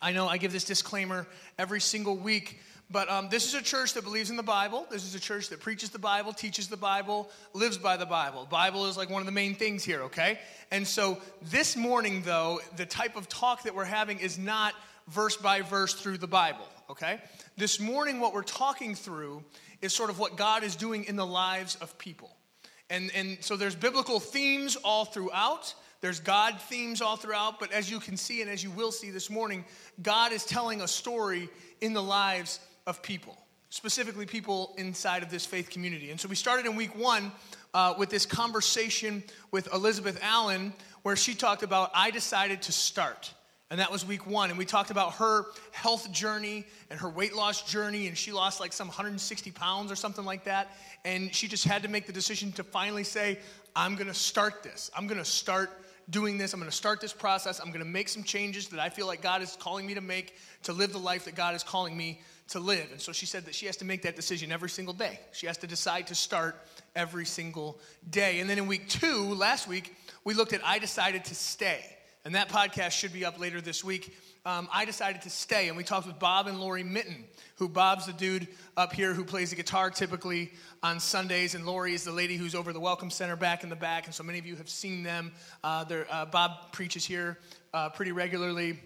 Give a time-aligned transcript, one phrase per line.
[0.00, 1.26] I know I give this disclaimer
[1.58, 2.60] every single week
[2.92, 4.86] but um, this is a church that believes in the Bible.
[4.90, 8.46] This is a church that preaches the Bible, teaches the Bible, lives by the Bible.
[8.50, 10.38] Bible is like one of the main things here, okay?
[10.70, 14.74] And so this morning, though, the type of talk that we're having is not
[15.08, 17.20] verse by verse through the Bible, okay?
[17.56, 19.42] This morning, what we're talking through
[19.80, 22.36] is sort of what God is doing in the lives of people.
[22.90, 25.74] And, and so there's biblical themes all throughout.
[26.02, 29.10] There's God themes all throughout, but as you can see and as you will see
[29.10, 29.64] this morning,
[30.02, 31.48] God is telling a story
[31.80, 33.36] in the lives of people,
[33.70, 36.10] specifically people inside of this faith community.
[36.10, 37.32] And so we started in week one
[37.74, 43.32] uh, with this conversation with Elizabeth Allen, where she talked about, I decided to start.
[43.70, 44.50] And that was week one.
[44.50, 48.06] And we talked about her health journey and her weight loss journey.
[48.06, 50.76] And she lost like some 160 pounds or something like that.
[51.06, 53.38] And she just had to make the decision to finally say,
[53.74, 54.90] I'm going to start this.
[54.94, 55.70] I'm going to start
[56.10, 56.52] doing this.
[56.52, 57.60] I'm going to start this process.
[57.60, 60.02] I'm going to make some changes that I feel like God is calling me to
[60.02, 62.20] make to live the life that God is calling me
[62.52, 62.88] to live.
[62.90, 65.20] And so she said that she has to make that decision every single day.
[65.32, 66.56] She has to decide to start
[66.94, 68.40] every single day.
[68.40, 71.84] And then in week two, last week, we looked at I decided to stay.
[72.24, 74.16] And that podcast should be up later this week.
[74.44, 77.24] Um, I decided to stay, and we talked with Bob and Lori Mitten,
[77.56, 81.94] who Bob's the dude up here who plays the guitar typically on Sundays, and Lori
[81.94, 84.06] is the lady who's over the Welcome Center back in the back.
[84.06, 85.32] And so many of you have seen them.
[85.62, 87.38] Uh, uh, Bob preaches here
[87.72, 88.80] uh, pretty regularly,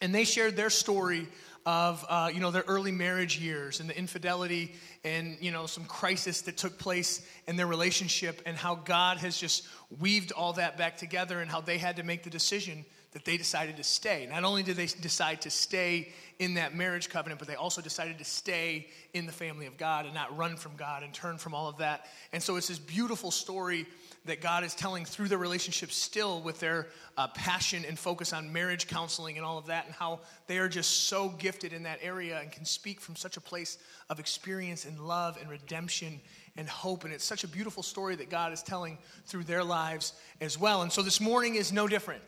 [0.00, 1.28] and they shared their story
[1.66, 5.84] of uh, you know their early marriage years and the infidelity and you know some
[5.84, 9.66] crisis that took place in their relationship and how god has just
[9.98, 13.36] weaved all that back together and how they had to make the decision that they
[13.36, 14.28] decided to stay.
[14.30, 18.18] Not only did they decide to stay in that marriage covenant but they also decided
[18.18, 21.54] to stay in the family of god and not run from god and turn from
[21.54, 22.06] all of that.
[22.32, 23.86] And so it's this beautiful story
[24.30, 26.86] that God is telling through their relationship still with their
[27.18, 30.68] uh, passion and focus on marriage counseling and all of that, and how they are
[30.68, 34.84] just so gifted in that area and can speak from such a place of experience
[34.84, 36.20] and love and redemption
[36.56, 37.02] and hope.
[37.02, 40.82] And it's such a beautiful story that God is telling through their lives as well.
[40.82, 42.22] And so this morning is no different.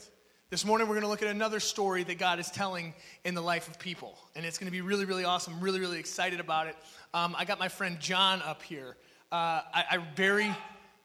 [0.51, 3.41] This morning, we're going to look at another story that God is telling in the
[3.41, 4.19] life of people.
[4.35, 5.61] And it's going to be really, really awesome.
[5.61, 6.77] Really, really excited about it.
[7.15, 8.97] Um, I got my friend John up here.
[9.31, 10.55] Uh, I, I very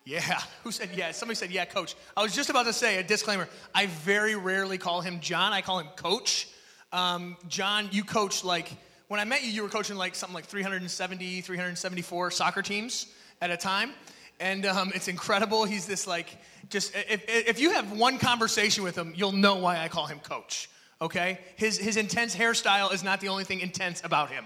[0.08, 0.42] yeah.
[0.64, 1.12] Who said yeah?
[1.12, 1.96] Somebody said yeah, coach.
[2.16, 3.48] I was just about to say a disclaimer.
[3.76, 5.52] I very rarely call him John.
[5.54, 6.48] I call him coach.
[6.94, 8.72] Um, John, you coach like,
[9.10, 13.08] when I met you, you were coaching like something like 370, 374 soccer teams
[13.42, 13.92] at a time.
[14.40, 15.66] And um, it's incredible.
[15.66, 16.38] He's this like,
[16.70, 20.20] just, if, if you have one conversation with him, you'll know why I call him
[20.20, 20.70] coach.
[21.02, 21.40] Okay?
[21.56, 24.46] His, his intense hairstyle is not the only thing intense about him.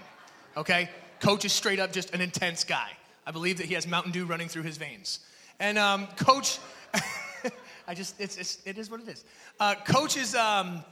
[0.56, 0.88] Okay?
[1.20, 2.90] Coach is straight up just an intense guy.
[3.26, 5.20] I believe that he has Mountain Dew running through his veins.
[5.62, 6.58] And um, Coach,
[7.86, 9.24] I just, it's, it's, it is what it is.
[9.60, 10.82] Uh, Coach is, um,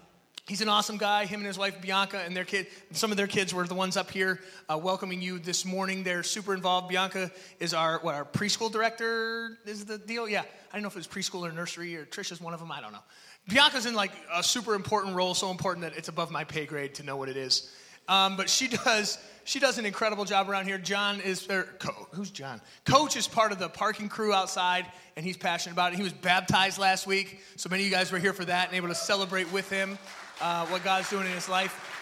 [0.47, 1.27] he's an awesome guy.
[1.27, 3.97] Him and his wife Bianca and their kid, some of their kids were the ones
[3.97, 4.39] up here
[4.73, 6.05] uh, welcoming you this morning.
[6.05, 6.89] They're super involved.
[6.89, 10.29] Bianca is our, what, our preschool director is the deal?
[10.29, 10.43] Yeah.
[10.43, 12.71] I don't know if it was preschool or nursery or Trisha's one of them.
[12.71, 13.03] I don't know.
[13.49, 16.95] Bianca's in like a super important role, so important that it's above my pay grade
[16.95, 17.75] to know what it is.
[18.09, 20.79] Um, but she does she does an incredible job around here.
[20.79, 21.67] John is, or,
[22.13, 22.61] who's John?
[22.85, 25.97] Coach is part of the parking crew outside, and he's passionate about it.
[25.97, 28.77] He was baptized last week, so many of you guys were here for that and
[28.77, 29.99] able to celebrate with him
[30.41, 31.97] uh, what God's doing in his life.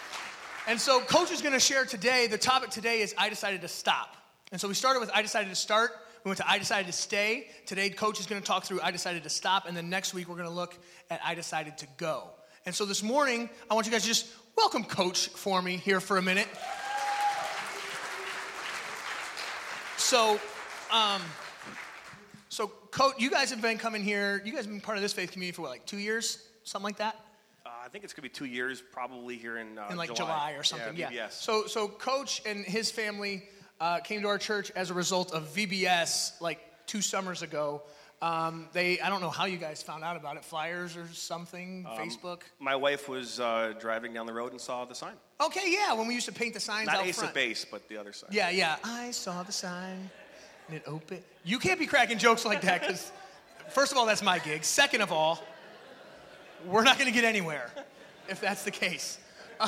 [0.67, 2.27] And so, Coach is going to share today.
[2.27, 4.15] The topic today is I decided to stop.
[4.51, 5.91] And so, we started with I decided to start.
[6.23, 7.47] We went to I decided to stay.
[7.65, 9.65] Today, Coach is going to talk through I decided to stop.
[9.67, 10.77] And then next week, we're going to look
[11.09, 12.29] at I decided to go.
[12.67, 14.27] And so, this morning, I want you guys to just
[14.59, 16.47] welcome Coach for me here for a minute.
[19.95, 20.37] So,
[20.91, 21.21] um,
[22.49, 24.41] so coach, you guys have been coming here.
[24.43, 26.83] You guys have been part of this faith community for what, like two years, something
[26.83, 27.15] like that.
[27.65, 30.17] Uh, I think it's gonna be two years, probably here in uh, in like July.
[30.17, 30.97] July or something.
[30.97, 31.29] Yeah, yeah.
[31.29, 33.47] So, so coach and his family
[33.79, 37.83] uh, came to our church as a result of VBS like two summers ago.
[38.21, 40.43] Um, they, I don't know how you guys found out about it.
[40.43, 42.41] Flyers or something, um, Facebook.
[42.59, 45.13] My wife was uh, driving down the road and saw the sign.
[45.39, 47.29] Okay, yeah, when we used to paint the signs Not out Ace front.
[47.29, 48.29] of Base, but the other sign.
[48.33, 48.75] Yeah, yeah.
[48.83, 50.09] I saw the sign
[50.67, 51.21] and it opened.
[51.45, 53.11] You can't be cracking jokes like that because,
[53.69, 54.65] first of all, that's my gig.
[54.65, 55.41] Second of all,
[56.65, 57.71] we're not going to get anywhere
[58.27, 59.17] if that's the case.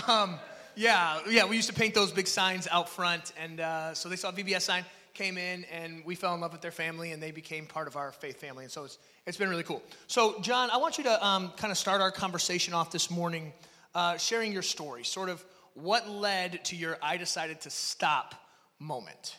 [0.07, 0.39] Um,
[0.75, 1.45] yeah, yeah.
[1.45, 4.61] We used to paint those big signs out front, and uh, so they saw VBS
[4.61, 7.87] sign came in and we fell in love with their family and they became part
[7.87, 8.63] of our faith family.
[8.63, 9.81] And so it's, it's been really cool.
[10.07, 13.53] So, John, I want you to um, kind of start our conversation off this morning
[13.93, 15.43] uh, sharing your story, sort of
[15.73, 18.35] what led to your I decided to stop
[18.79, 19.37] moment.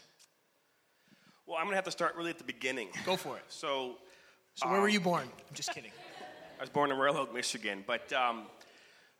[1.46, 2.88] Well, I'm going to have to start really at the beginning.
[3.04, 3.42] Go for it.
[3.48, 3.96] So,
[4.54, 5.22] so where um, were you born?
[5.22, 5.90] I'm just kidding.
[6.58, 7.82] I was born in Royal Oak, Michigan.
[7.86, 8.44] But um,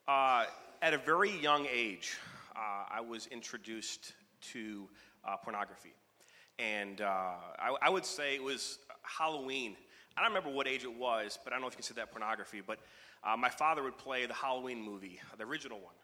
[0.06, 0.44] uh,
[0.80, 2.16] at a very young age,
[2.54, 4.12] uh, I was introduced
[4.52, 4.88] to
[5.24, 5.92] uh, pornography.
[6.58, 9.76] And uh, I, I, would say it was Halloween.
[10.16, 12.00] I don't remember what age it was, but I don't know if you can consider
[12.00, 12.62] that pornography.
[12.64, 12.78] But
[13.24, 15.94] uh, my father would play the Halloween movie, the original one.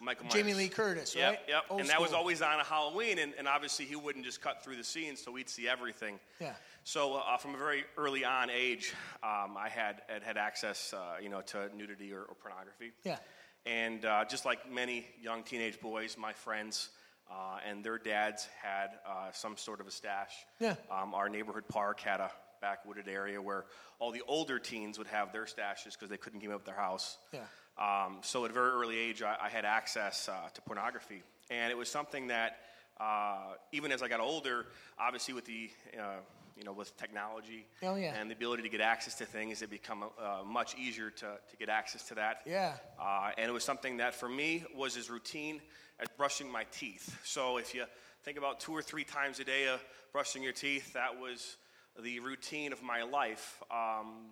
[0.00, 0.34] Michael Myers.
[0.34, 1.38] Jamie Lee Curtis, right?
[1.48, 4.40] Yep, Old and that was always on a Halloween, and, and, obviously he wouldn't just
[4.40, 6.18] cut through the scenes, so we'd see everything.
[6.40, 6.52] Yeah.
[6.82, 8.92] So uh, from a very early on age,
[9.22, 12.92] um, I had, had, had access, uh, you know, to nudity or, or pornography.
[13.04, 13.18] Yeah.
[13.66, 16.90] And uh, just like many young teenage boys, my friends
[17.30, 20.34] uh, and their dads had uh, some sort of a stash.
[20.60, 20.76] Yeah.
[20.90, 22.30] Um, our neighborhood park had a
[22.62, 23.64] backwooded area where
[23.98, 27.18] all the older teens would have their stashes because they couldn't keep up their house.
[27.32, 27.40] Yeah.
[27.76, 31.70] Um, so at a very early age, I, I had access uh, to pornography, and
[31.72, 32.58] it was something that
[33.00, 34.66] uh, even as I got older,
[34.98, 36.20] obviously with the uh,
[36.56, 38.14] you know with technology oh, yeah.
[38.14, 41.56] and the ability to get access to things, it become uh, much easier to, to
[41.58, 42.42] get access to that.
[42.46, 42.74] Yeah.
[43.00, 45.60] Uh, and it was something that for me was as routine
[46.04, 47.18] as brushing my teeth.
[47.24, 47.84] So if you
[48.22, 51.56] think about two or three times a day of brushing your teeth, that was
[52.02, 54.26] the routine of my life um,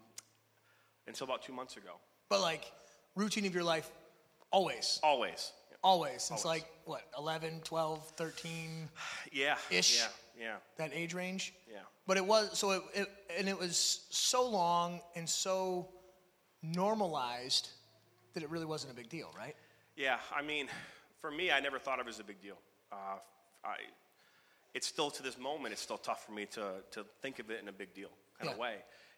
[1.07, 1.93] until about two months ago.
[2.29, 2.71] But like
[3.17, 3.91] routine of your life
[4.51, 5.01] always?
[5.03, 5.53] Always.
[5.83, 6.23] Always.
[6.23, 8.89] Since like, what, 11, 12, 13?
[9.33, 9.57] Yeah.
[9.71, 9.99] Ish?
[9.99, 10.09] Yeah.
[10.39, 10.57] Yeah.
[10.77, 11.55] That age range?
[11.71, 11.79] Yeah.
[12.07, 13.09] But it was, so it, it,
[13.39, 15.89] and it was so long and so
[16.63, 17.71] normalized
[18.35, 19.57] that it really wasn't a big deal, right?
[19.97, 20.19] Yeah.
[20.35, 20.69] I mean,
[21.23, 22.59] for me, I never thought of it as a big deal.
[22.93, 23.17] Uh,
[23.65, 23.77] I,
[24.75, 27.63] it's still to this moment, it's still tough for me to, to think of it
[27.63, 28.53] in a big deal kind yeah.
[28.53, 28.75] of way.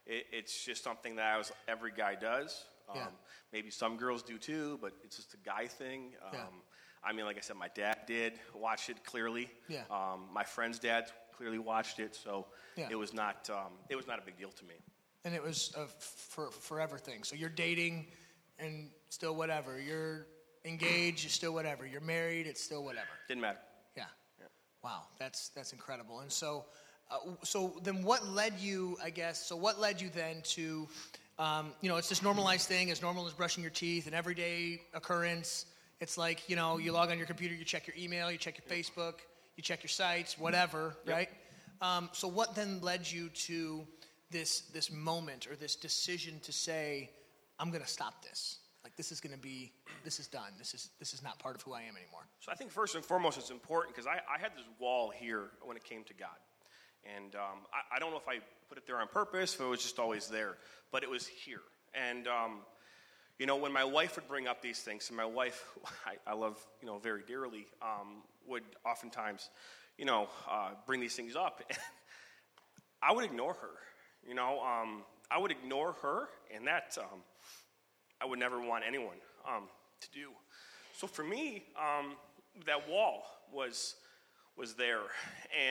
[0.06, 2.66] It, it's just something that I was, every guy does.
[2.88, 3.06] Um, yeah.
[3.52, 6.12] Maybe some girls do too, but it's just a guy thing.
[6.22, 6.40] Um, yeah.
[7.02, 9.50] I mean, like I said, my dad did watch it clearly.
[9.68, 9.84] Yeah.
[9.90, 12.46] Um, my friend's dad clearly watched it, so
[12.76, 12.88] yeah.
[12.90, 14.74] it was not um, it was not a big deal to me.
[15.24, 17.22] And it was a for forever thing.
[17.22, 18.06] So you're dating,
[18.58, 19.78] and still whatever.
[19.78, 20.26] You're
[20.64, 21.86] engaged, still whatever.
[21.86, 23.08] You're married, it's still whatever.
[23.28, 23.58] Didn't matter.
[23.96, 24.04] Yeah.
[24.38, 24.46] yeah.
[24.82, 26.20] Wow, that's that's incredible.
[26.20, 26.64] And so,
[27.10, 28.96] uh, so then what led you?
[29.02, 29.44] I guess.
[29.46, 30.88] So what led you then to
[31.38, 34.80] um, you know, it's this normalized thing, as normal as brushing your teeth, an everyday
[34.92, 35.66] occurrence.
[36.00, 38.58] It's like, you know, you log on your computer, you check your email, you check
[38.58, 39.14] your Facebook,
[39.56, 41.16] you check your sites, whatever, yep.
[41.16, 41.28] right?
[41.80, 43.86] Um, so, what then led you to
[44.30, 47.10] this, this moment or this decision to say,
[47.58, 48.58] I'm going to stop this?
[48.96, 49.72] This is going to be,
[50.04, 50.52] this is done.
[50.56, 52.26] This is, this is not part of who I am anymore.
[52.40, 55.50] So, I think first and foremost, it's important because I, I had this wall here
[55.62, 56.28] when it came to God.
[57.16, 58.38] And um, I, I, don't know if I
[58.68, 60.56] put it there on purpose, if it was just always there,
[60.90, 61.60] but it was here.
[61.94, 62.60] And, um,
[63.38, 65.64] you know, when my wife would bring up these things, and my wife,
[66.06, 69.50] I, I love, you know, very dearly, um, would oftentimes,
[69.98, 71.62] you know, uh, bring these things up.
[73.02, 73.70] I would ignore her.
[74.26, 77.20] You know, um, I would ignore her, and that um,
[78.24, 79.16] I would never want anyone
[79.46, 79.64] um,
[80.00, 80.30] to do.
[80.96, 81.64] So for me,
[82.66, 83.96] that wall was
[84.56, 85.00] was there.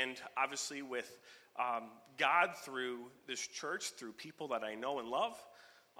[0.01, 1.17] And obviously, with
[1.57, 5.35] um, God through this church, through people that I know and love,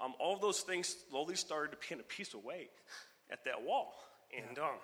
[0.02, 2.68] um, all of those things slowly started to pin a piece away
[3.30, 3.94] at that wall.
[4.36, 4.74] And um,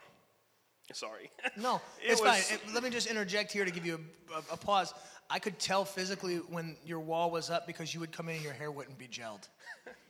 [0.93, 1.31] sorry.
[1.57, 2.51] No, it it's was...
[2.51, 2.75] fine.
[2.75, 4.01] Let me just interject here to give you
[4.33, 4.95] a, a, a, pause.
[5.29, 8.45] I could tell physically when your wall was up because you would come in and
[8.45, 9.49] your hair wouldn't be gelled.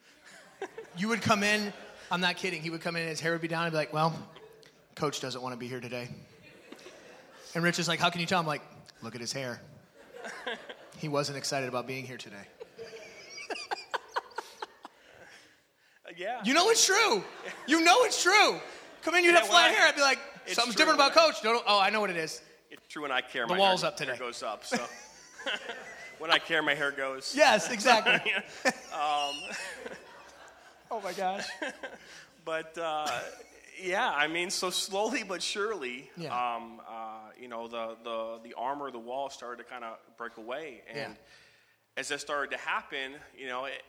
[0.96, 1.72] you would come in,
[2.10, 3.76] I'm not kidding, he would come in and his hair would be down and be
[3.76, 4.14] like, well,
[4.94, 6.08] coach doesn't want to be here today.
[7.54, 8.38] And Rich is like, How can you tell?
[8.38, 8.62] I'm like,
[9.02, 9.60] Look at his hair.
[10.98, 12.36] He wasn't excited about being here today.
[16.16, 16.40] yeah.
[16.44, 17.24] You know it's true.
[17.66, 18.60] You know it's true.
[19.02, 19.88] Come in, you'd yeah, have flat I, hair.
[19.88, 21.42] I'd be like, something's different about Coach.
[21.42, 22.42] Don't, oh, I know what it is.
[22.70, 23.46] It's true when I care.
[23.46, 24.10] The my wall's hair, up today.
[24.10, 24.64] Hair goes up.
[24.64, 24.78] So
[26.18, 27.32] when I care, my hair goes.
[27.34, 28.32] Yes, exactly.
[28.92, 29.34] um,
[30.90, 31.46] oh my gosh.
[32.44, 33.08] but uh,
[33.82, 36.28] yeah, I mean, so slowly but surely, yeah.
[36.28, 39.96] um, uh, you know, the, the, the armor of the wall started to kind of
[40.16, 40.82] break away.
[40.88, 41.98] And yeah.
[42.00, 43.82] as that started to happen, you know, it,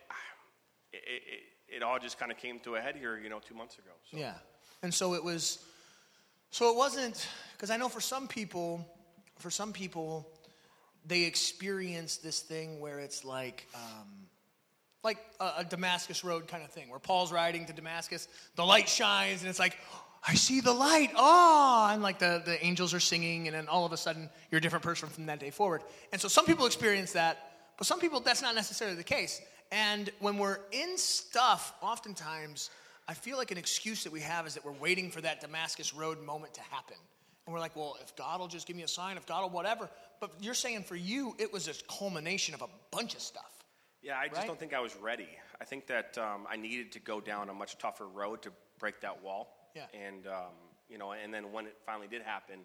[0.94, 3.56] it, it, it all just kind of came to a head here, you know, two
[3.56, 3.92] months ago.
[4.10, 4.18] So.
[4.18, 4.34] Yeah.
[4.84, 5.60] And so it was,
[6.50, 8.86] so it wasn't, because I know for some people,
[9.40, 10.28] for some people,
[11.06, 14.21] they experience this thing where it's like, um,
[15.04, 18.88] like a, a, Damascus Road kind of thing, where Paul's riding to Damascus, the light
[18.88, 19.78] shines, and it's like,
[20.28, 21.12] I see the light.
[21.16, 24.60] Oh, and like the, the angels are singing, and then all of a sudden you're
[24.60, 25.82] a different person from that day forward.
[26.12, 27.38] And so some people experience that,
[27.78, 29.42] but some people that's not necessarily the case.
[29.72, 32.70] And when we're in stuff, oftentimes
[33.08, 35.94] I feel like an excuse that we have is that we're waiting for that Damascus
[35.94, 36.98] Road moment to happen.
[37.46, 39.50] And we're like, well, if God will just give me a sign, if God will
[39.50, 39.90] whatever.
[40.20, 43.61] But you're saying for you, it was a culmination of a bunch of stuff.
[44.02, 44.48] Yeah, I just Right?
[44.48, 45.28] don't think I was ready.
[45.60, 49.00] I think that um, I needed to go down a much tougher road to break
[49.02, 49.56] that wall.
[49.76, 49.86] Yeah.
[49.94, 50.54] And um,
[50.90, 52.60] you know, and then when it finally did happen,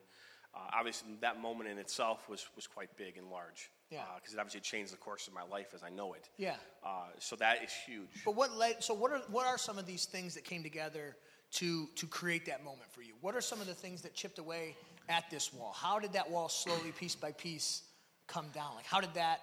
[0.54, 3.70] uh, obviously that moment in itself was was quite big and large.
[3.90, 4.02] Yeah.
[4.16, 6.28] Because it obviously changed the course of my life as I know it.
[6.38, 6.56] Yeah.
[6.84, 8.08] Uh, so that is huge.
[8.24, 8.82] But what led?
[8.82, 11.16] So what are what are some of these things that came together
[11.52, 13.12] to to create that moment for you?
[13.20, 14.74] What are some of the things that chipped away
[15.08, 15.72] at this wall?
[15.76, 17.82] How did that wall slowly, piece by piece,
[18.26, 18.74] come down?
[18.74, 19.40] Like how did that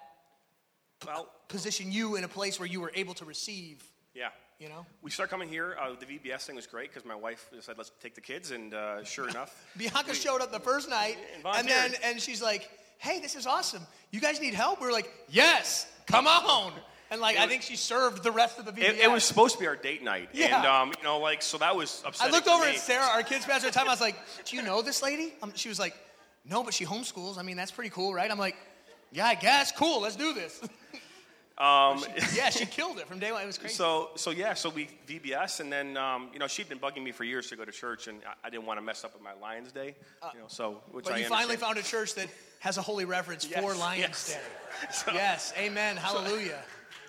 [1.05, 3.83] Well, position you in a place where you were able to receive?
[4.13, 4.29] yeah.
[4.59, 5.75] You know, We start coming here.
[5.81, 8.73] Uh, the VBS thing was great because my wife said, "Let's take the kids," and
[8.73, 12.69] uh, sure enough, Bianca showed up the first night, And and then and she's like,
[12.99, 13.81] "Hey, this is awesome.
[14.11, 16.71] You guys need help?" We are like, "Yes, come on."
[17.11, 18.89] And like, It I think she served the rest of the VBS.
[18.89, 20.57] it, it was supposed to be our date night, Yeah.
[20.57, 22.71] and um, you know, like so that was I looked over me.
[22.75, 23.87] at Sarah, our kids pastor at the time.
[23.87, 25.95] I was like, "Do you know this lady?" Um, she was like,
[26.45, 27.37] "No, but she homeschools.
[27.37, 28.55] I mean, that's pretty cool, right?" I'm like,
[29.11, 29.71] "Yeah, I guess.
[29.73, 30.01] Cool.
[30.03, 30.61] Let's do this."
[31.57, 32.03] Um,
[32.35, 33.43] yeah, she killed it from day one.
[33.43, 33.75] It was crazy.
[33.75, 37.11] So, so yeah, so we VBS, and then um, you know she'd been bugging me
[37.11, 39.21] for years to go to church, and I, I didn't want to mess up with
[39.21, 39.95] my Lions Day,
[40.33, 40.45] you know.
[40.47, 42.27] So, which Uh, but I you finally found a church that
[42.59, 44.35] has a holy reverence Yes, for Lions
[44.89, 45.03] yes.
[45.05, 45.11] Day.
[45.13, 46.59] yes, amen, hallelujah.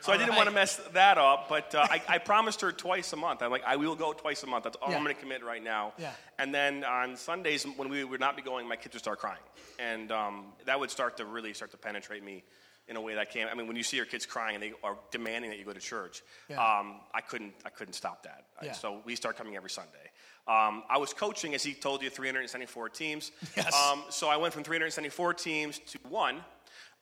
[0.02, 0.36] So I All didn't right.
[0.36, 3.40] want to mess that up, but uh, I, I promised her twice a month.
[3.40, 4.64] I'm like, I will go twice a month.
[4.64, 4.98] That's all Yeah.
[4.98, 5.94] I'm going to commit right now.
[5.98, 6.10] Yeah.
[6.38, 9.40] And then on Sundays when we would not be going, my kids would start crying,
[9.78, 12.44] and um, that would start to really start to penetrate me
[12.88, 13.50] in a way that I can't.
[13.50, 15.72] I mean, when you see your kids crying and they are demanding that you go
[15.72, 16.56] to church, Yeah.
[16.62, 17.54] um, I couldn't.
[17.64, 18.44] I couldn't stop that.
[18.62, 18.72] Yeah.
[18.72, 20.10] So we start coming every Sunday.
[20.46, 23.32] Um, I was coaching, as he told you, 374 teams.
[23.56, 23.74] Yes.
[23.74, 26.44] Um, so I went from 374 teams to one,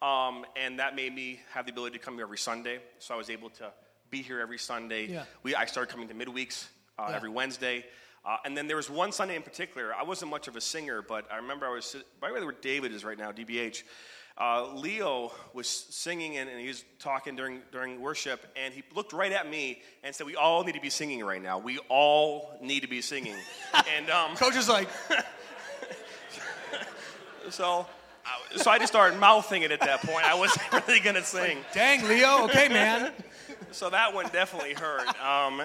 [0.01, 2.79] um, and that made me have the ability to come here every Sunday.
[3.01, 3.73] So I was able to
[4.11, 5.07] be here every Sunday.
[5.07, 5.25] Yeah.
[5.43, 6.67] We, I started coming to midweeks
[6.99, 7.85] uh, every Wednesday.
[8.25, 9.93] Uh, and then there was one Sunday in particular.
[9.93, 12.93] I wasn't much of a singer, but I remember I was sit- right where David
[12.93, 13.83] is right now, DBH.
[14.39, 19.13] Uh, Leo was singing and, and he was talking during during worship, and he looked
[19.13, 21.59] right at me and said, "We all need to be singing right now.
[21.59, 23.37] We all need to be singing."
[23.97, 24.89] and um, Coach is like,
[27.51, 27.87] so,
[28.25, 30.25] I- so I just started mouthing it at that point.
[30.25, 31.59] I wasn't really gonna sing.
[31.75, 33.13] dang, Leo, okay, man.
[33.71, 35.07] So that one definitely hurt.
[35.23, 35.63] Um,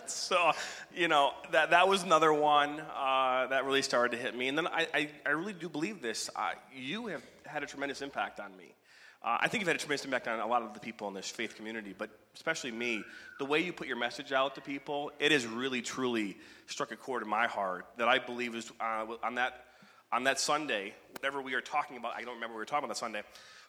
[0.06, 0.52] so,
[0.94, 4.48] you know, that, that was another one uh, that really started to hit me.
[4.48, 6.30] And then I, I, I really do believe this.
[6.34, 8.74] Uh, you have had a tremendous impact on me.
[9.22, 11.14] Uh, I think you've had a tremendous impact on a lot of the people in
[11.14, 13.02] this faith community, but especially me.
[13.38, 16.36] The way you put your message out to people, it has really, truly
[16.66, 19.64] struck a chord in my heart that I believe is uh, on that
[20.12, 22.14] on that Sunday, whatever we were talking about.
[22.14, 23.22] I don't remember what we were talking about that Sunday,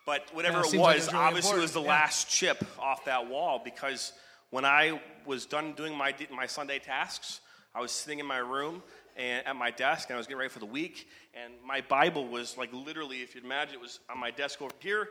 [0.05, 1.81] but whatever Yeah, it it seems like was, it was really obviously it was the
[1.81, 1.87] yeah.
[1.87, 4.13] last chip off that wall because
[4.49, 7.41] when I was done doing my, my Sunday tasks,
[7.73, 8.81] I was sitting in my room
[9.17, 12.27] and at my desk and I was getting ready for the week, and my Bible
[12.27, 15.09] was like literally, if you'd imagine, it was on my desk over here,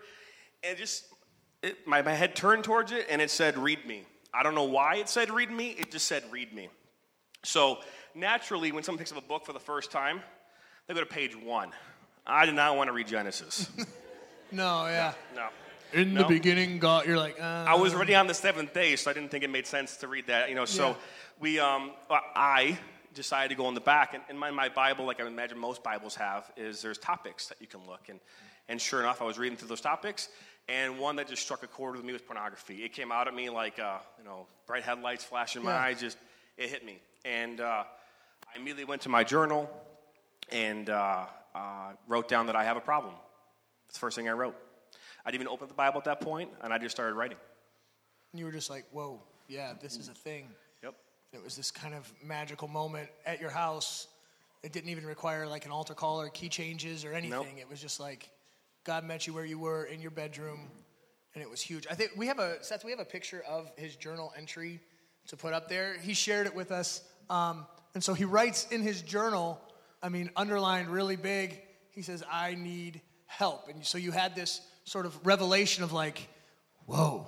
[0.63, 1.05] and just
[1.63, 4.05] it, my, my head turned towards it and it said, Read me.
[4.33, 6.69] I don't know why it said, Read me, it just said, Read me.
[7.43, 7.79] So
[8.15, 10.21] naturally, when someone picks up a book for the first time,
[10.87, 11.71] they go to page one.
[12.27, 13.71] I did not want to read Genesis.
[14.53, 15.15] No, yeah.
[15.35, 15.49] No.
[15.95, 16.23] In No.
[16.23, 19.15] the beginning, God, you're like, uh, I was already on the seventh day, so I
[19.15, 20.49] didn't think it made sense to read that.
[20.49, 20.95] You know, so Yeah.
[21.39, 22.77] we, um, uh, I
[23.15, 25.85] decided to go in the back, and in my, my Bible, like I imagine most
[25.85, 28.19] Bibles have, is there's topics that you can look, and
[28.67, 30.31] and sure enough, I was reading through those topics,
[30.69, 32.83] and one that just struck a chord with me was pornography.
[32.83, 35.81] It came out at me like, uh, you know, bright headlights flashing in my Yeah.
[35.83, 36.19] eyes, just
[36.57, 37.85] it hit me, and uh,
[38.53, 39.71] I immediately went to my journal
[40.51, 43.15] and uh, uh, wrote down that I have a problem.
[43.87, 44.57] That's the first thing I wrote.
[45.25, 47.39] I didn't even open the Bible at that point, and I just started writing.
[48.33, 50.49] And you were just like, whoa, yeah, this is a thing.
[50.83, 50.95] Yep.
[51.33, 54.09] It was this kind of magical moment at your house.
[54.63, 57.59] It didn't even require like an altar call or key changes or anything.
[57.59, 58.31] It was just like
[58.85, 60.71] God met you where you were in your bedroom,
[61.35, 61.87] and it was huge.
[61.91, 62.85] I think we have a Seth.
[62.85, 64.81] We have a picture of his journal entry
[65.29, 65.97] to put up there.
[65.99, 69.61] He shared it with us, um, and so he writes in his journal.
[70.03, 71.63] I mean, underlined really big.
[71.93, 76.29] He says, "I need help," and so you had this sort of revelation of like,
[76.87, 77.27] "Whoa,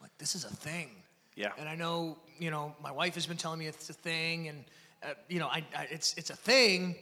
[0.00, 0.90] like this is a thing."
[1.36, 1.50] Yeah.
[1.58, 4.64] And I know, you know, my wife has been telling me it's a thing, and
[5.02, 6.96] uh, you know, I, I, it's it's a thing,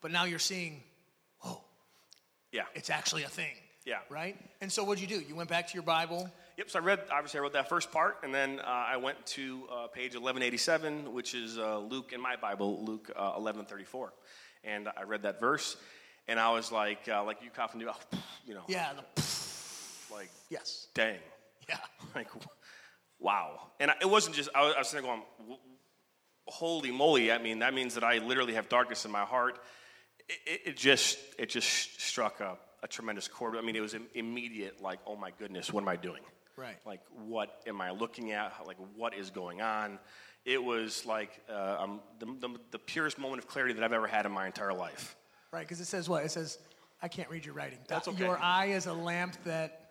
[0.00, 0.82] but now you're seeing,
[1.40, 1.60] whoa,
[2.52, 2.64] Yeah.
[2.74, 3.54] it's actually a thing.
[3.84, 3.98] Yeah.
[4.10, 4.36] Right?
[4.60, 5.20] And so what'd you do?
[5.24, 6.28] You went back to your Bible.
[6.56, 6.70] Yep.
[6.70, 9.62] So I read, obviously, I wrote that first part, and then uh, I went to
[9.70, 14.12] uh, page 1187, which is uh, Luke in my Bible, Luke uh, 1134,
[14.64, 15.76] and I read that verse,
[16.26, 17.80] and I was like, uh, like you coughing,
[18.46, 18.94] you know, Yeah.
[19.14, 19.22] The,
[20.12, 20.88] like, yes.
[20.94, 21.18] dang,
[21.68, 21.76] Yeah.
[22.14, 22.28] like,
[23.18, 23.60] wow.
[23.80, 25.58] And I- it wasn't just I was, I was sitting there going,
[26.46, 27.32] holy moly!
[27.32, 29.58] I mean, that means that I literally have darkness in my heart.
[30.28, 33.56] It, it, it just it just struck a, a tremendous chord.
[33.56, 34.80] I mean, it was im- immediate.
[34.82, 36.22] Like, oh my goodness, what am I doing?
[36.56, 36.76] Right.
[36.86, 38.52] Like, what am I looking at?
[38.66, 39.98] Like, what is going on?
[40.46, 44.06] It was like uh, um, the, the, the purest moment of clarity that I've ever
[44.06, 45.16] had in my entire life.
[45.52, 46.24] Right, because it says what?
[46.24, 46.58] It says,
[47.02, 47.78] I can't read your writing.
[47.88, 48.24] That's okay.
[48.24, 49.85] Your eye is a lamp that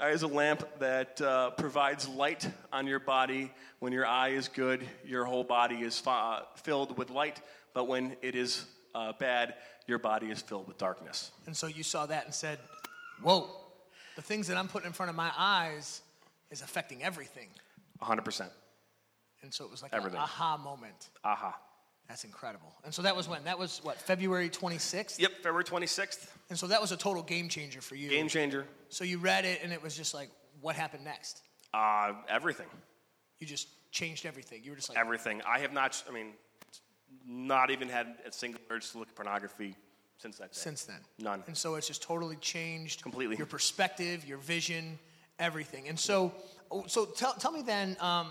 [0.00, 3.52] Eye is a lamp that uh, provides light on your body.
[3.80, 7.40] When your eye is good, your whole body is fa- filled with light.
[7.74, 8.64] But when it is
[8.94, 9.54] uh, bad,
[9.86, 11.30] your body is filled with darkness.
[11.46, 12.58] And so you saw that and said,
[13.22, 13.50] Whoa,
[14.16, 16.00] the things that I'm putting in front of my eyes
[16.50, 17.48] is affecting everything.
[18.02, 18.48] 100%.
[19.42, 20.16] And so it was like Everything.
[20.18, 21.10] an aha moment.
[21.24, 21.56] Aha.
[22.10, 22.74] That's incredible.
[22.84, 23.44] And so that was when?
[23.44, 25.20] That was what, February 26th?
[25.20, 26.26] Yep, February 26th.
[26.48, 28.10] And so that was a total game changer for you.
[28.10, 28.66] Game changer.
[28.88, 30.28] So you read it and it was just like,
[30.60, 31.40] what happened next?
[31.72, 32.66] Uh, everything.
[33.38, 34.62] You just changed everything.
[34.64, 35.40] You were just like, Everything.
[35.46, 36.32] I have not, I mean,
[37.24, 39.76] not even had a single urge to look at pornography
[40.18, 40.58] since that day.
[40.58, 40.98] since then.
[41.20, 41.44] None.
[41.46, 43.36] And so it's just totally changed Completely.
[43.36, 44.98] your perspective, your vision,
[45.38, 45.86] everything.
[45.86, 46.34] And so,
[46.72, 48.30] oh, so tell, tell me then, um,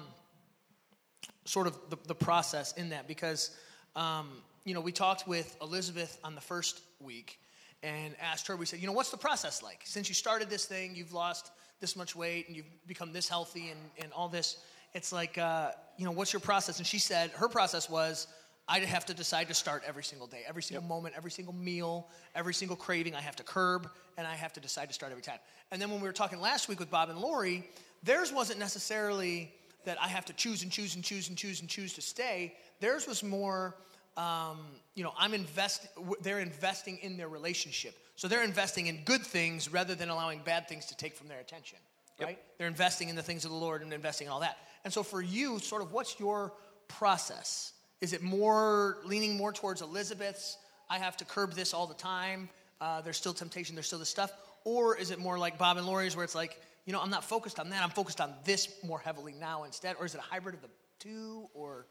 [1.45, 3.51] sort of the, the process in that, because
[3.99, 4.29] um,
[4.63, 7.39] you know we talked with Elizabeth on the first week
[7.83, 8.55] and asked her.
[8.55, 10.95] We said, you know, what's the process like since you started this thing?
[10.95, 14.57] You've lost this much weight and you've become this healthy and, and all this.
[14.93, 16.77] It's like, uh, you know, what's your process?
[16.77, 18.27] And she said her process was.
[18.71, 22.07] I'd have to decide to start every single day, every single moment, every single meal,
[22.35, 23.15] every single craving.
[23.15, 25.39] I have to curb, and I have to decide to start every time.
[25.71, 27.67] And then when we were talking last week with Bob and Lori,
[28.03, 29.51] theirs wasn't necessarily
[29.85, 32.55] that I have to choose and choose and choose and choose and choose to stay.
[32.79, 33.75] Theirs was more,
[34.19, 34.57] um,
[34.95, 35.87] you know, I'm invest.
[36.21, 40.67] They're investing in their relationship, so they're investing in good things rather than allowing bad
[40.67, 41.79] things to take from their attention.
[42.21, 42.37] Right?
[42.57, 44.57] They're investing in the things of the Lord and investing in all that.
[44.83, 46.51] And so for you, sort of, what's your
[46.89, 47.71] process?
[48.01, 50.57] Is it more leaning more towards Elizabeth's?
[50.89, 52.49] I have to curb this all the time.
[52.81, 53.73] Uh, there's still temptation.
[53.73, 54.33] There's still this stuff.
[54.65, 57.23] Or is it more like Bob and Lori's, where it's like, you know, I'm not
[57.23, 57.83] focused on that.
[57.83, 59.95] I'm focused on this more heavily now instead.
[59.97, 61.47] Or is it a hybrid of the two?
[61.53, 61.85] Or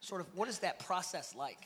[0.00, 1.58] sort of, what is that process like?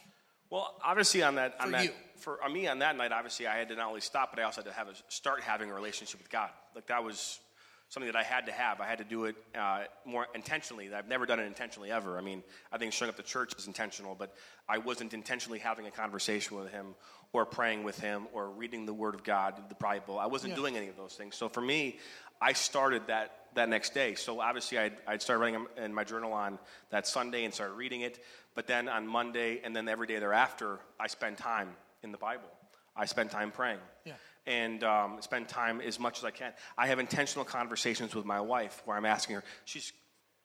[0.51, 1.91] Well, obviously on that, on For that, you.
[2.19, 4.45] for on me on that night, obviously I had to not only stop, but I
[4.45, 6.51] also had to have a, start having a relationship with God.
[6.75, 7.41] Like that was
[7.89, 8.81] something that I had to have.
[8.81, 10.93] I had to do it uh, more intentionally.
[10.95, 12.19] I've never done it intentionally ever.
[12.19, 12.43] I mean,
[12.73, 14.35] I think showing up to church is intentional, but
[14.69, 16.95] I wasn't intentionally having a conversation with Him,
[17.33, 20.19] or praying with Him, or reading the Word of God, the Bible.
[20.19, 20.57] I wasn't Yeah.
[20.57, 21.37] doing any of those things.
[21.37, 21.99] So for me,
[22.41, 24.15] I started that that next day.
[24.15, 26.59] So obviously, I'd, I'd start writing in my journal on
[26.91, 28.23] that Sunday and start reading it.
[28.55, 31.71] But then on Monday and then every day thereafter, I spend time
[32.03, 32.49] in the Bible.
[32.97, 33.81] I spend time praying.
[34.05, 34.13] Yeah.
[34.47, 36.53] And um, spend time as much as I can.
[36.77, 39.45] I have intentional conversations with my wife where I'm asking her.
[39.65, 39.93] She's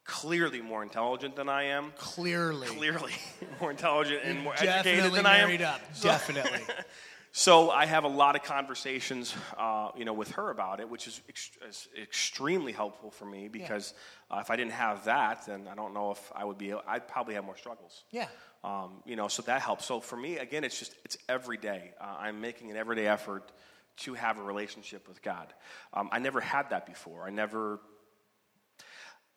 [0.06, 1.92] clearly more intelligent than I am.
[1.98, 2.68] Clearly.
[2.68, 3.12] Clearly
[3.62, 5.62] more intelligent and more educated than I am.
[5.62, 5.82] up.
[6.02, 6.62] Definitely.
[7.32, 11.08] so I have a lot of conversations, uh, you know, with her about it, which
[11.08, 13.94] is, ex- is extremely helpful for me because
[14.32, 16.74] uh, if I didn't have that, then I don't know if I would be.
[16.74, 18.04] I'd probably have more struggles.
[18.12, 18.28] yeah.
[18.62, 19.86] Um, you know, so that helps.
[19.86, 21.92] So for me, again, it's just it's every day.
[22.02, 23.54] Uh, I'm making an everyday effort
[24.00, 25.54] to have a relationship with God.
[25.94, 27.26] Um, I never had that before.
[27.26, 27.80] I never.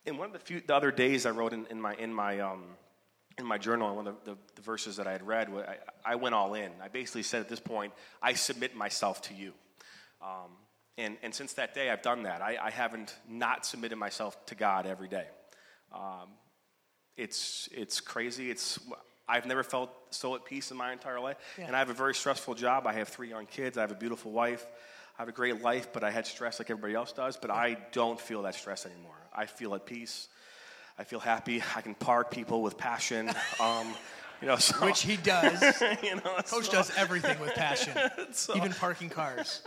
[0.05, 2.40] In one of the few the other days, I wrote in, in my in my
[2.40, 2.64] um,
[3.38, 6.14] in my journal, one of the, the, the verses that I had read, I, I
[6.16, 6.71] went all in.
[6.83, 7.92] I basically said at this point,
[8.23, 9.53] I submit myself to you.
[10.21, 10.51] Um,
[10.99, 12.42] and, and since that day, I've done that.
[12.42, 15.27] I, I haven't not submitted myself to God every day.
[15.92, 16.29] Um,
[17.16, 18.51] it's, it's crazy.
[18.51, 18.79] It's,
[19.29, 21.37] I've never felt so at peace in my entire life.
[21.59, 21.66] Yeah.
[21.66, 22.87] And I have a very stressful job.
[22.87, 23.79] I have three young kids.
[23.79, 24.66] I have a beautiful wife.
[25.18, 27.37] I have a great life, but I had stress like everybody else does.
[27.37, 29.16] But I don't feel that stress anymore.
[29.35, 30.29] I feel at peace.
[30.98, 31.62] I feel happy.
[31.74, 33.31] I can park people with passion.
[33.61, 33.94] Um,
[34.40, 35.62] you know, so, Which he does.
[36.02, 37.96] you know, Coach so- does everything with passion,
[38.57, 39.62] even parking cars.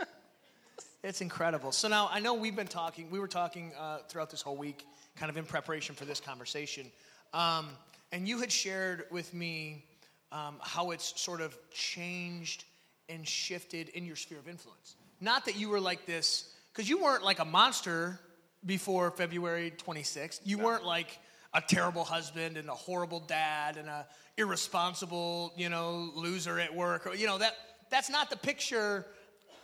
[1.02, 1.72] It's incredible.
[1.72, 3.10] So now I know we've been talking.
[3.10, 4.84] We were talking uh, throughout this whole week,
[5.16, 6.92] kind of in preparation for this conversation,
[7.32, 7.70] um,
[8.12, 9.84] and you had shared with me
[10.30, 12.64] um, how it's sort of changed
[13.08, 14.96] and shifted in your sphere of influence.
[15.22, 18.20] Not that you were like this, because you weren't like a monster
[18.66, 20.40] before February 26th.
[20.44, 21.18] You weren't like
[21.54, 27.06] a terrible husband and a horrible dad and a irresponsible, you know, loser at work.
[27.06, 27.54] Or, you know that
[27.90, 29.06] that's not the picture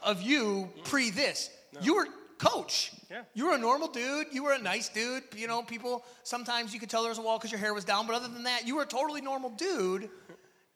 [0.02, 0.84] of you mm.
[0.84, 1.50] pre this.
[1.80, 2.06] You were
[2.38, 2.92] coach.
[3.10, 3.22] Yeah.
[3.34, 4.26] You were a normal dude.
[4.32, 5.22] You were a nice dude.
[5.36, 7.84] You know, people sometimes you could tell there was a wall because your hair was
[7.84, 10.10] down, but other than that, you were a totally normal dude.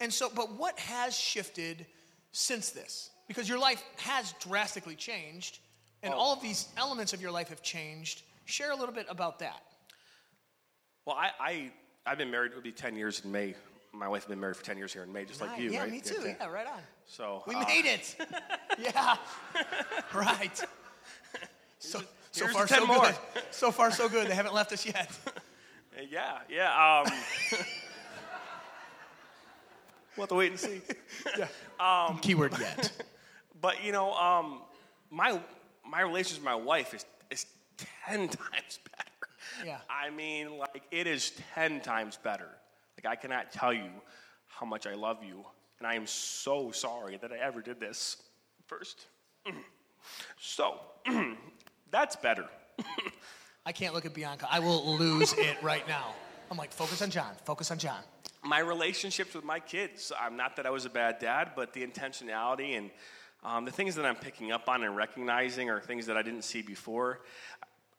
[0.01, 1.87] And so, but what has shifted
[2.33, 3.11] since this?
[3.29, 5.59] Because your life has drastically changed,
[6.07, 6.19] and Oh.
[6.19, 8.23] all of these elements of your life have changed.
[8.47, 9.61] Share a little bit about that.
[11.05, 11.71] Well, I, I
[12.07, 12.53] I've been married.
[12.53, 13.55] It would be ten years in May.
[13.93, 15.71] My wife has been married for ten years here in May, just like Right, you,
[15.73, 15.91] yeah, right?
[15.91, 16.23] me too.
[16.25, 16.81] Yeah, right on.
[17.07, 18.17] So We uh, made it.
[18.79, 19.17] yeah.
[20.15, 20.65] right.
[21.81, 23.01] So, so far, so more.
[23.07, 23.15] good.
[23.51, 24.29] So far, so good.
[24.29, 25.11] They haven't left us yet.
[26.11, 27.05] Yeah, yeah.
[27.07, 27.11] Um,
[30.17, 30.81] we'll have to wait and see.
[31.39, 31.49] yeah.
[31.81, 32.93] Um, Keyword yet.
[33.61, 34.61] But you know, um,
[35.11, 35.41] my
[35.91, 37.47] my relationship with my wife is is
[38.07, 39.33] ten times better.
[39.65, 39.79] Yeah.
[39.89, 42.49] I mean, like it is ten times better.
[42.97, 43.91] Like I cannot tell you
[44.47, 45.45] how much I love you,
[45.79, 48.17] and I am so sorry that I ever did this
[48.67, 49.07] first.
[50.39, 50.77] So
[51.91, 52.47] that's better.
[53.65, 54.47] I can't look at Bianca.
[54.49, 56.15] I will lose it right now.
[56.49, 57.33] I'm like, focus on John.
[57.45, 57.99] Focus on John.
[58.45, 60.13] my relationships with my kids.
[60.21, 62.91] I'm not that I was a bad dad, but the intentionality and
[63.47, 66.43] um, the things that I'm picking up on and recognizing are things that I didn't
[66.43, 67.21] see before.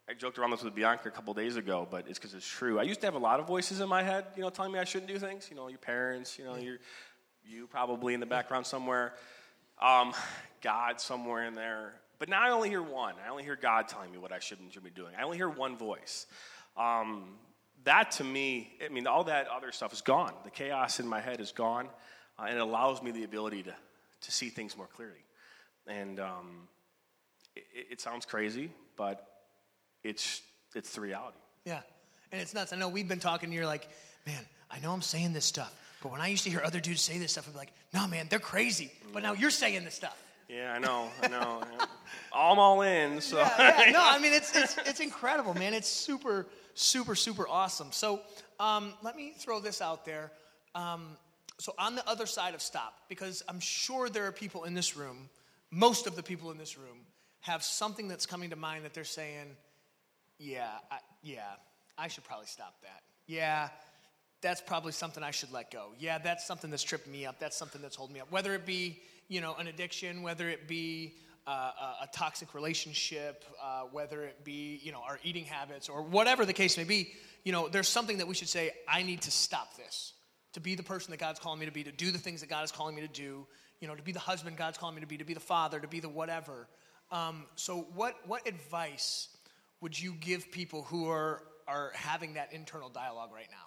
[0.09, 2.79] I joked around this with Bianca a couple days ago, but it's because it's true.
[2.79, 4.79] I used to have a lot of voices in my head, you know, telling me
[4.79, 5.47] I shouldn't do things.
[5.49, 6.79] You know, your parents, you know, your,
[7.45, 9.13] you probably in the background somewhere,
[9.81, 10.13] um,
[10.61, 11.93] God somewhere in there.
[12.19, 13.15] But now I only hear one.
[13.25, 15.13] I only hear God telling me what I should and should be doing.
[15.17, 16.25] I only hear one voice.
[16.75, 17.35] Um,
[17.85, 20.33] that to me, I mean, all that other stuff is gone.
[20.43, 21.87] The chaos in my head is gone,
[22.37, 23.73] uh, and it allows me the ability to,
[24.21, 25.23] to see things more clearly.
[25.87, 26.67] And um,
[27.55, 29.25] it, it sounds crazy, but
[30.03, 30.41] it's,
[30.75, 31.37] it's the reality.
[31.65, 31.81] Yeah.
[32.31, 32.73] And it's nuts.
[32.73, 33.87] I know we've been talking, you're like,
[34.25, 35.73] man, I know I'm saying this stuff,
[36.03, 38.07] but when I used to hear other dudes say this stuff, I'd be like, no,
[38.07, 38.91] man, they're crazy.
[39.13, 40.21] But now you're saying this stuff.
[40.49, 41.61] Yeah, I know, I know.
[42.33, 43.37] I'm all in, so.
[43.37, 43.91] Yeah, yeah.
[43.91, 45.73] No, I mean, it's, it's, it's incredible, man.
[45.73, 47.91] It's super, super, super awesome.
[47.91, 48.21] So
[48.59, 50.31] um, let me throw this out there.
[50.75, 51.17] Um,
[51.59, 54.95] so on the other side of stop, because I'm sure there are people in this
[54.95, 55.29] room,
[55.71, 56.99] most of the people in this room
[57.41, 59.55] have something that's coming to mind that they're saying,
[60.39, 61.41] yeah, I, yeah,
[61.97, 63.03] I should probably stop that.
[63.25, 63.69] Yeah,
[64.41, 65.89] that's probably something I should let go.
[65.99, 67.39] Yeah, that's something that's tripping me up.
[67.39, 68.31] That's something that's holding me up.
[68.31, 71.15] Whether it be, you know, an addiction, whether it be
[71.47, 76.01] uh, a, a toxic relationship, uh, whether it be, you know, our eating habits or
[76.01, 79.21] whatever the case may be, you know, there's something that we should say, I need
[79.21, 80.13] to stop this.
[80.53, 82.49] To be the person that God's calling me to be, to do the things that
[82.49, 83.45] God is calling me to do,
[83.79, 85.79] you know, to be the husband God's calling me to be, to be the father,
[85.79, 86.67] to be the whatever.
[87.11, 89.29] Um, so, what, what advice
[89.81, 93.57] would you give people who are, are having that internal dialogue right now,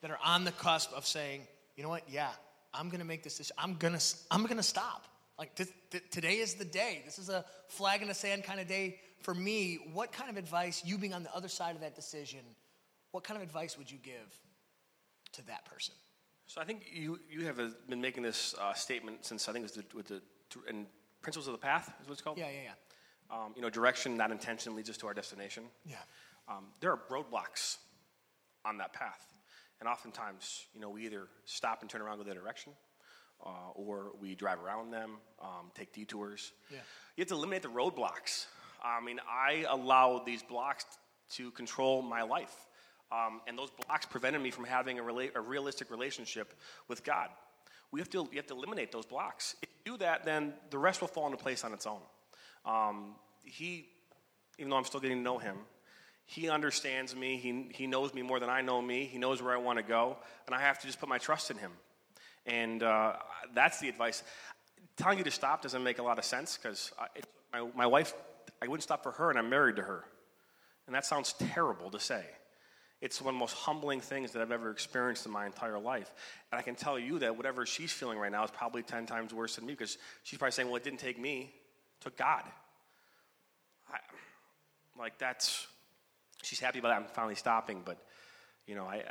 [0.00, 1.42] that are on the cusp of saying,
[1.76, 2.30] you know what, yeah,
[2.72, 3.56] I'm going to make this decision.
[3.58, 5.06] I'm going to I'm going to stop.
[5.38, 7.02] Like, this, th- today is the day.
[7.04, 9.78] This is a flag in the sand kind of day for me.
[9.92, 12.40] What kind of advice, you being on the other side of that decision,
[13.12, 14.40] what kind of advice would you give
[15.32, 15.94] to that person?
[16.48, 19.64] So I think you, you have uh, been making this uh, statement since I think
[19.64, 20.22] it was the, with the
[20.66, 20.86] and
[21.20, 22.38] principles of the path is what it's called.
[22.38, 23.36] Yeah, yeah, yeah.
[23.36, 25.64] Um, you know, direction, not intention, leads us to our destination.
[25.84, 25.96] Yeah.
[26.48, 27.76] Um, there are roadblocks
[28.64, 29.26] on that path,
[29.80, 32.72] and oftentimes, you know, we either stop and turn around, go the direction,
[33.44, 36.52] uh, or we drive around them, um, take detours.
[36.70, 36.78] Yeah.
[37.16, 38.46] You have to eliminate the roadblocks.
[38.82, 40.86] I mean, I allowed these blocks
[41.32, 42.67] to control my life.
[43.10, 46.52] Um, and those blocks prevented me from having a, rela- a realistic relationship
[46.88, 47.28] with God.
[47.90, 49.56] We have to, you have to eliminate those blocks.
[49.62, 52.00] If you do that, then the rest will fall into place on its own.
[52.66, 53.88] Um, he,
[54.58, 55.56] even though I'm still getting to know him,
[56.26, 57.38] he understands me.
[57.38, 59.06] He, he knows me more than I know me.
[59.06, 60.18] He knows where I want to go.
[60.44, 61.72] And I have to just put my trust in him.
[62.44, 63.14] And uh,
[63.54, 64.22] that's the advice.
[64.98, 66.92] Telling you to stop doesn't make a lot of sense because
[67.50, 68.12] my, my wife,
[68.60, 70.04] I wouldn't stop for her, and I'm married to her.
[70.86, 72.24] And that sounds terrible to say.
[73.00, 76.12] It's one of the most humbling things that I've ever experienced in my entire life.
[76.50, 79.32] And I can tell you that whatever she's feeling right now is probably 10 times
[79.32, 81.52] worse than me because she's probably saying, well, it didn't take me,
[82.00, 82.42] it took God.
[83.92, 83.98] I,
[84.98, 85.66] like, that's,
[86.42, 86.96] she's happy about that.
[86.96, 87.98] I'm finally stopping, but,
[88.66, 89.04] you know, I,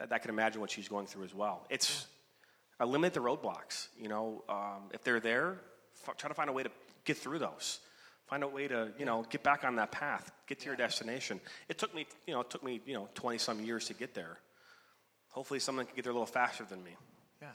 [0.00, 1.66] I, I can imagine what she's going through as well.
[1.68, 2.06] It's,
[2.80, 3.88] eliminate the roadblocks.
[3.98, 5.58] You know, um, if they're there,
[6.06, 6.70] f- try to find a way to
[7.04, 7.80] get through those.
[8.26, 11.40] Find a way to, you know, get back on that path, get to your destination.
[11.68, 14.14] It took me, you know, it took me, you know, 20 some years to get
[14.14, 14.38] there.
[15.28, 16.92] Hopefully someone can get there a little faster than me.
[17.42, 17.48] Yeah,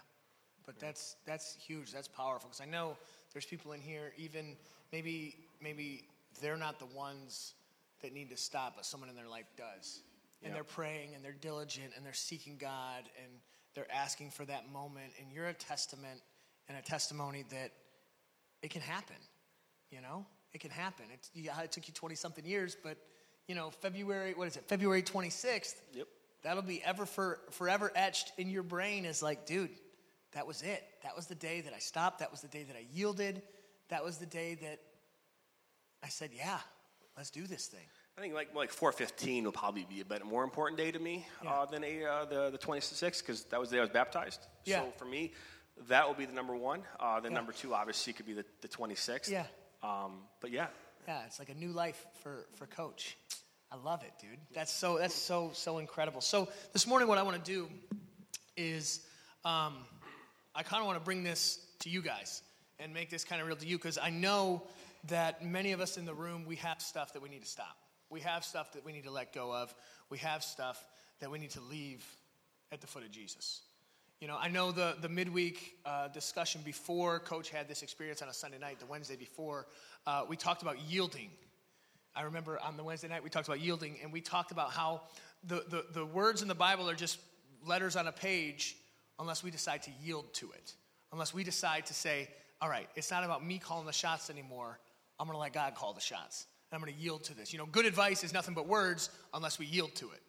[0.66, 1.92] but that's that's huge.
[1.92, 2.98] That's powerful because I know
[3.34, 4.12] there's people in here.
[4.18, 4.58] Even
[4.92, 6.04] maybe maybe
[6.42, 7.54] they're not the ones
[8.02, 10.02] that need to stop, but someone in their life does,
[10.44, 10.56] and Yeah.
[10.56, 13.32] they're praying and they're diligent and they're seeking God and
[13.76, 15.14] they're asking for that moment.
[15.20, 16.22] And you're a testament
[16.68, 17.72] and a testimony that
[18.62, 19.16] it can happen.
[19.90, 21.06] You know, It can happen.
[21.14, 22.98] It, it took you 20 something years, but
[23.48, 25.76] you know, February, what is it, February 26th?
[25.94, 26.08] Yep.
[26.44, 29.72] That'll be ever for, forever etched in your brain as like, dude,
[30.34, 30.84] that was it.
[31.04, 32.20] That was the day that I stopped.
[32.20, 33.42] That was the day that I yielded.
[33.90, 34.80] That was the day that
[36.04, 36.60] I said, yeah,
[37.18, 37.86] let's do this thing.
[38.18, 41.26] I think like like 415 will probably be a bit more important day to me
[41.44, 41.52] Yeah.
[41.52, 44.42] uh, than a, uh, the the 26th because that was the day I was baptized.
[44.66, 44.82] Yeah.
[44.82, 45.34] So for me,
[45.88, 46.82] that will be the number one.
[47.00, 47.38] Uh, then Yeah.
[47.38, 49.30] number two obviously could be the, the 26th.
[49.30, 49.46] Yeah.
[49.82, 50.68] Um, but yeah,
[51.08, 53.18] Yeah, it's like a new life for, for coach.
[53.72, 54.40] I love it, dude.
[54.54, 56.22] That's so that's so so incredible.
[56.22, 57.68] So this morning, what I want to do
[58.58, 59.02] is
[59.46, 59.76] um,
[60.56, 62.42] I kind of want to bring this to you guys
[62.80, 64.64] and make this kind of real to you because I know
[65.08, 67.78] that many of us in the room we have stuff that we need to stop.
[68.10, 69.74] We have stuff that we need to let go of.
[70.10, 70.84] We have stuff
[71.20, 72.04] that we need to leave
[72.72, 73.62] at the foot of Jesus.
[74.20, 78.28] You know, I know the, the midweek uh, discussion before Coach had this experience on
[78.28, 79.66] a Sunday night, the Wednesday before,
[80.06, 81.30] uh, we talked about yielding.
[82.14, 85.04] I remember on the Wednesday night we talked about yielding, and we talked about how
[85.46, 87.18] the, the, the words in the Bible are just
[87.66, 88.76] letters on a page
[89.20, 90.74] unless we decide to yield to it.
[91.14, 92.28] Unless we decide to say,
[92.62, 94.80] all right, it's not about me calling the shots anymore.
[95.18, 96.46] I'm going to let God call the shots.
[96.70, 97.54] And I'm going to yield to this.
[97.54, 100.22] You know, good advice is nothing but words unless we yield to it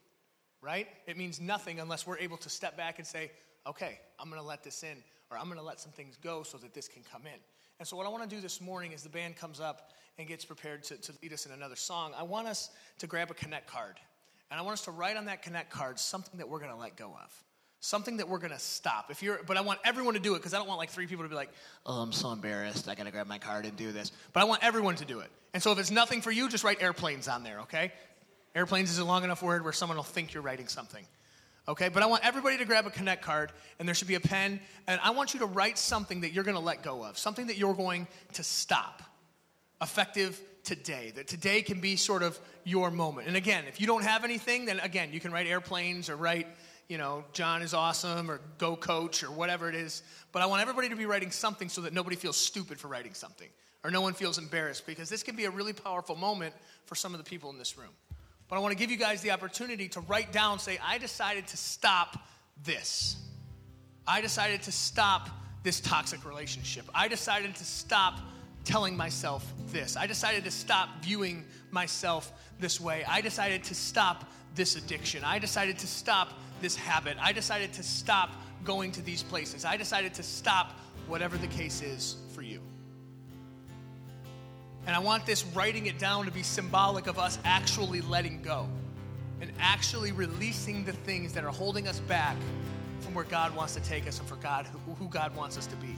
[0.63, 0.87] right?
[1.07, 3.31] It means nothing unless we're able to step back and say,
[3.67, 6.43] okay, I'm going to let this in, or I'm going to let some things go
[6.43, 7.39] so that this can come in.
[7.79, 10.29] And so, what I want to do this morning is the band comes up and
[10.29, 13.35] gets prepared to, to lead us in another song, I want us to grab a
[13.35, 13.97] Connect card.
[14.51, 16.77] And I want us to write on that Connect card something that we're going to
[16.77, 17.45] let go of.
[17.83, 19.11] Something that we're to stop.
[19.11, 21.07] If you're, but I want everyone to do it because I don't want like three
[21.07, 21.49] people to be like,
[21.87, 22.87] "Oh, I'm so embarrassed.
[22.91, 25.21] I got to grab my card and do this." But I want everyone to do
[25.21, 25.31] it.
[25.55, 27.91] And so if it's nothing for you, just write airplanes on there, okay?
[28.55, 31.07] Airplanes is a long enough word where someone will think you're writing something.
[31.71, 34.21] Okay, but I want everybody to grab a Connect card and there should be a
[34.21, 37.47] pen, and I want you to write something that you're to let go of, something
[37.47, 39.05] that you're going to stop,
[39.81, 41.13] effective today.
[41.15, 43.29] That today can be sort of your moment.
[43.29, 46.49] And again, if you don't have anything, then again, you can write airplanes or write,
[46.89, 50.03] you know, John is awesome or go coach or whatever it is.
[50.33, 53.15] But I want everybody to be writing something so that nobody feels stupid for writing
[53.15, 53.49] something
[53.85, 56.53] or no one feels embarrassed because this can be a really powerful moment
[56.87, 57.95] for some of the people in this room.
[58.51, 61.47] But I want to give you guys the opportunity to write down, say, I decided
[61.47, 62.19] to stop
[62.65, 63.17] this.
[64.09, 65.31] I decided to stop
[65.63, 66.85] this toxic relationship.
[66.93, 68.19] I decided to stop
[68.65, 69.97] telling myself this.
[69.97, 73.05] I decided to stop viewing myself this way.
[73.09, 75.23] I decided to stop this addiction.
[75.23, 77.19] I decided to stop this habit.
[77.21, 78.31] I decided to stop
[78.65, 79.65] going to these places.
[79.65, 80.73] I decided to stop
[81.07, 82.50] whatever the case is for you.
[84.87, 88.69] And I want this writing it down to be symbolic of us actually letting go
[89.41, 92.37] and actually releasing the things that are holding us back
[93.01, 94.67] from where God wants to take us and for God
[94.99, 95.95] who, God wants us to be.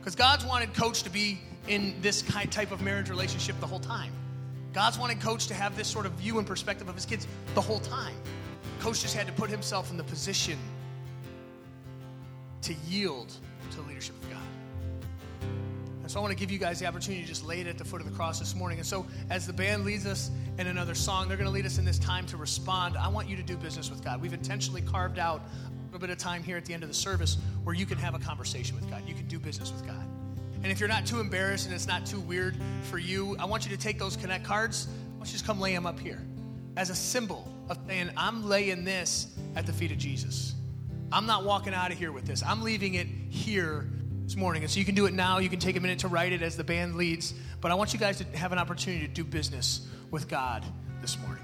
[0.00, 4.12] Because God's wanted coach to be in this type of marriage relationship the whole time.
[4.72, 7.60] God's wanted coach to have this sort of view and perspective of his kids the
[7.60, 8.14] whole time.
[8.80, 10.58] Coach just had to put himself in the position
[12.62, 13.32] to yield
[13.72, 14.14] to leadership.
[16.08, 17.76] And so I want to give you guys the opportunity to just lay it at
[17.76, 18.78] the foot of the cross this morning.
[18.78, 21.76] And so as the band leads us in another song, they're going to lead us
[21.76, 22.96] in this time to respond.
[22.96, 24.22] I want you to do business with God.
[24.22, 26.94] We've intentionally carved out a little bit of time here at the end of the
[26.94, 29.02] service where you can have a conversation with God.
[29.06, 30.02] You can do business with God.
[30.62, 33.66] And if you're not too embarrassed and it's not too weird for you, I want
[33.66, 34.86] you to take those connect cards.
[34.86, 36.22] Don't you just come lay them up here
[36.78, 40.54] as a symbol of saying, I'm laying this at the feet of Jesus.
[41.12, 42.42] I'm not walking out of here with this.
[42.42, 43.90] I'm leaving it here
[44.28, 44.62] this morning.
[44.62, 45.38] And so you can do it now.
[45.38, 47.32] You can take a minute to write it as the band leads.
[47.62, 50.66] But I want you guys to have an opportunity to do business with God
[51.00, 51.42] this morning.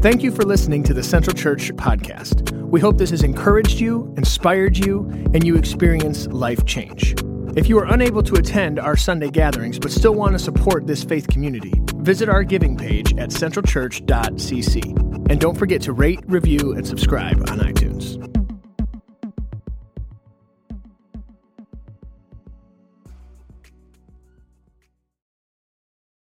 [0.00, 2.52] Thank you for listening to the Central Church podcast.
[2.52, 5.00] We hope this has encouraged you, inspired you,
[5.34, 7.14] and you experience life change.
[7.56, 11.04] If you are unable to attend our Sunday gatherings but still want to support this
[11.04, 15.30] faith community, visit our giving page at centralchurch.cc.
[15.30, 18.29] And don't forget to rate, review, and subscribe on iTunes.